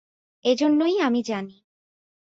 এজন্যই 0.45 0.95
আমি 0.99 1.21
জানি। 1.23 1.57